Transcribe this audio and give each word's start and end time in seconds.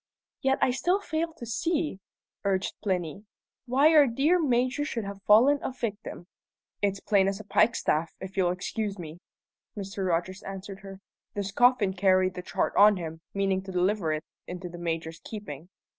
"Yet 0.41 0.57
I 0.63 0.71
still 0.71 0.99
fail 0.99 1.31
to 1.33 1.45
see," 1.45 1.99
urged 2.43 2.73
Plinny, 2.81 3.25
"why 3.67 3.93
our 3.93 4.07
dear 4.07 4.39
Major 4.41 4.83
should 4.83 5.03
have 5.03 5.21
fallen 5.27 5.59
a 5.61 5.71
victim." 5.71 6.25
"It's 6.81 6.99
plain 6.99 7.27
as 7.27 7.39
a 7.39 7.43
pikestaff, 7.43 8.09
if 8.19 8.35
you'll 8.35 8.49
excuse 8.49 8.97
me," 8.97 9.19
Mr. 9.77 10.07
Rogers 10.07 10.41
answered 10.41 10.79
her. 10.79 11.01
"This 11.35 11.51
Coffin 11.51 11.93
carried 11.93 12.33
the 12.33 12.41
chart 12.41 12.73
on 12.75 12.97
him, 12.97 13.21
meaning 13.35 13.61
to 13.61 13.71
deliver 13.71 14.11
it 14.11 14.23
into 14.47 14.69
the 14.69 14.79
Major's 14.79 15.21
keeping. 15.23 15.69